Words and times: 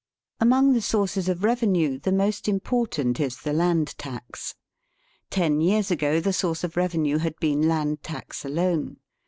75,606,059 0.41 0.45
Among 0.47 0.73
the 0.73 0.81
sources 0.81 1.29
of 1.29 1.43
revenue, 1.43 1.99
the 1.99 2.11
most 2.11 2.47
important 2.47 3.19
is 3.19 3.37
the 3.37 3.53
land 3.53 3.95
tax. 3.99 4.55
Ten 5.29 5.61
years 5.61 5.91
ago 5.91 6.19
the 6.19 6.33
source 6.33 6.63
of 6.63 6.75
revenue 6.75 7.19
had 7.19 7.35
been 7.39 7.67
land 7.67 8.01
tax 8.01 8.43
alone. 8.43 8.97